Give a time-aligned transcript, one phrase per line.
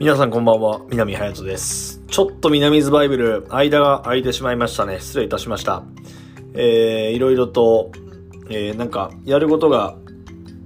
[0.00, 2.00] 皆さんこんばんは、南隼人です。
[2.08, 4.98] ちょっと南ズバイブル、間が空いてしまいましたね。
[4.98, 5.82] 失礼いたしました。
[6.54, 7.92] えー、いろいろと、
[8.48, 9.98] えー、なんか、やることが、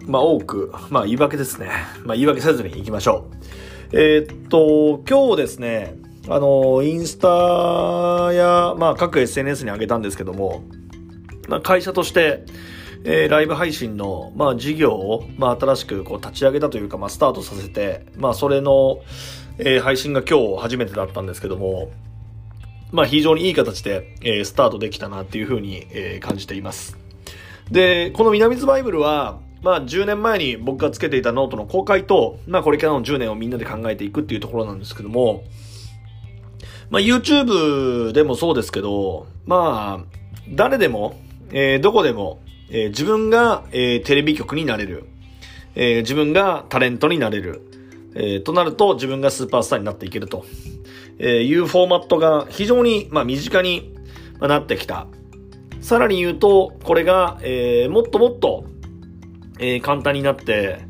[0.07, 1.68] まあ多く、まあ言い訳ですね。
[2.05, 3.29] まあ言い訳せずに行きましょ
[3.93, 3.98] う。
[3.98, 5.96] えー、っと、今日ですね、
[6.29, 10.62] あの、インスタや、まあ各 SNS に上げたんですけども、
[11.48, 12.45] まあ会社として、
[13.05, 19.00] えーライブ配信の、まあ、事業を、まあ、新しくこう立ち上げたというか、まあ、スタートさせて、まあ、それの、
[19.58, 21.90] えー配信が今日初めてだったんですけども、
[22.93, 26.96] まあ、非常にいい形で、えースタートできたなっていうふうに、えー感じています。
[27.71, 35.42] で、この南ズバイブルは、まあ、10年前に僕がつけていたノートの公開と、まあ、これからの10年をみんなで考えていくっていうところなんですけども、
[36.91, 40.05] まあ、YouTube でもそうですけど、まあ、
[40.50, 41.19] 誰でも、
[41.50, 45.05] えーどこでも、えー自分が、えーテレビ局になれる。
[45.75, 47.62] えー自分がタレントになれる。
[48.14, 50.44] えーとなると自分がスーパースターになっていけると、
[51.19, 53.94] えーいうフォーマットが非常に、まあ、身近に
[54.41, 55.06] なってきた。
[55.80, 58.64] さらに言うと、これが、えーもっともっと、
[59.58, 60.81] えー簡単になって、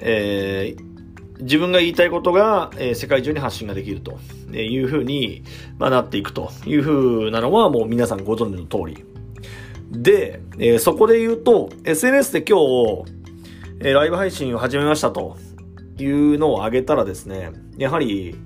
[0.00, 0.88] えー
[1.40, 4.18] 自分が言いたいことが、えー世界中に発信ができると
[4.52, 5.44] えーいうふうに、
[5.78, 9.04] まあ、なっていくというふうなのはもう皆さんご存知の通り。
[9.90, 13.04] で、えーそこで言うと、SNS で今日、
[13.80, 15.36] えーライブ配信を始めましたと。
[16.02, 18.36] いうのを挙げたらですね、やはり、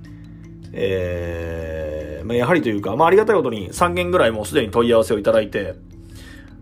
[0.72, 5.74] えーまあ、やはりというか、まあ、ありがたいことに3件ぐらいもうすでに問い合わせをいただいて、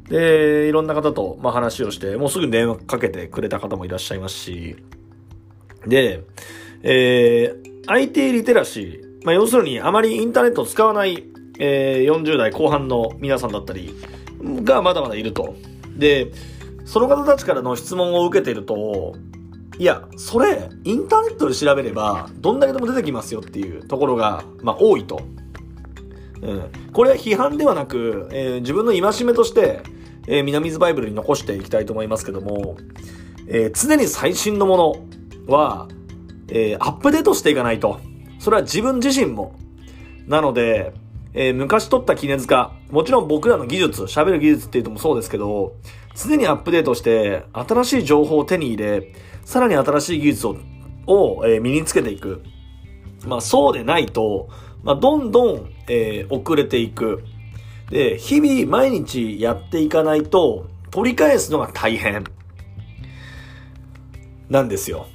[0.08, 4.77] で、いろんな方と、まあ、話をして、もうすぐ電話かけてくれた方もいらっしゃいますし、
[5.86, 6.23] で、
[6.83, 11.25] えー IT リテラシー、まあ、要するにあまりインターネットを使わない、
[11.58, 13.95] えー40代後半の皆さんだったり
[14.42, 15.56] がまだまだいると。
[15.96, 16.33] で、
[16.84, 19.14] その方たちからの質問を受けていると、
[19.78, 25.20] いや、それ、インターネットで調べれば、どんだけでも出てきますよっていうところが、まあ、多いと。
[26.42, 26.70] うん。
[26.92, 29.80] これは批判ではなく、えー自分の戒めとして、
[30.27, 32.77] えー南ズバイブルに残していきたいと思いますけども、
[33.46, 34.77] えー常に最新のも
[35.46, 35.89] のは、
[36.48, 38.01] えーアップデートしていかないと。
[38.39, 39.55] それは自分自身も。
[40.27, 40.92] なので、
[41.33, 45.74] えー昔取った絹塚、もちろん僕らの技術、喋る技術っていうのもそうですけど、
[46.17, 49.14] 常にアップデートして、新しい情報を手に入れ、
[49.45, 50.57] さらに新しい技術を、
[51.07, 52.42] を、えー身につけていく。
[53.27, 54.48] まあそうでないと、
[54.83, 57.23] まあどんどん、えー遅れていく。
[57.90, 62.24] で、日々毎日やっていかないと、取り返すのが大変。
[64.48, 65.07] なんですよ。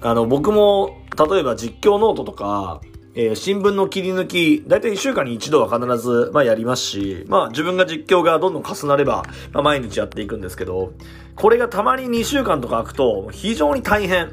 [0.00, 0.96] あの、僕も、
[1.30, 2.80] 例えば実況ノートとか、
[3.14, 10.92] えー新聞の切り抜き、だいたい1週間に一度は必ず、まあやりますし、まあ自分が実況がどんどん重なれば、まあ毎日やっていくんですけど、
[11.34, 14.30] これがたまに2週間とか空くと、非常に大変。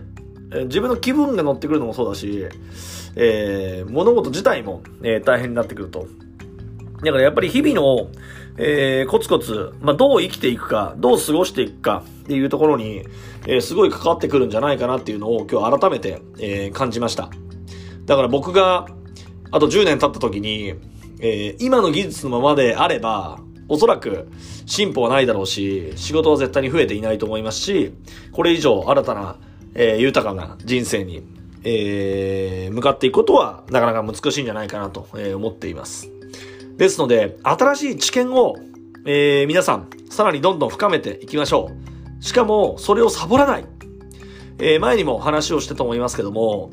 [0.51, 2.45] えー自分の気分が乗ってくるのもそうだし、
[3.15, 6.07] えー物事自体も、え大変になってくると。
[7.03, 8.09] だからやっぱり日々の、
[8.59, 13.03] えーコツコツ、まあ、どう生きていくか、どう過ごしていくかっていうところに、
[13.47, 17.29] えーすごい関わってくるんじゃないかなっていうのを今日改めて、えー感じました。
[18.07, 18.87] だから僕が、
[19.51, 20.73] あと10年経った時に、
[21.19, 24.29] えー今の技術のままであれば、おそらく
[24.65, 27.93] 進歩はないだろうし、仕事は絶対に増えていないと思いますし、
[28.31, 29.35] これ以上新たな、
[29.75, 31.21] えー豊かな人生に、
[31.63, 36.09] えー向かっていくことはなかなか難しいんじゃないかなと、えー思っています。
[36.77, 38.55] ですので、新しい知見を、
[39.05, 41.71] えー皆さん、さらにどんどん深めていきましょ
[42.21, 42.23] う。
[42.23, 43.65] しかも、それをサボらない。
[44.59, 46.71] えー前にも話をしたと思いますけども、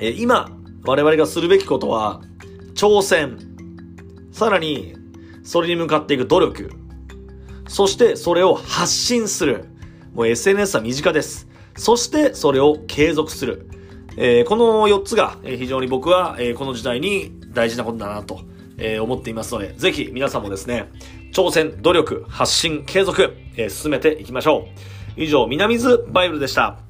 [0.00, 0.50] えー今、
[0.84, 2.20] 我々がするべきことは、
[2.74, 3.38] 挑戦。
[4.32, 4.94] さらに、
[5.42, 6.70] それに向かっていく努力。
[7.68, 9.66] そして、それを発信する。
[10.12, 11.48] もう SNS は身近です。
[11.76, 13.68] そして、それを継続する。
[14.16, 18.40] えーこの4つが、え非常に僕は、えーこの時代に大事なことだなと、
[18.78, 20.90] えー思っていますので、ぜひ皆さんもですね、
[21.32, 24.66] 挑戦、努力、発信、継続、えー進めていきましょ
[25.16, 25.20] う。
[25.20, 26.83] 以上、南ズバイブルでした。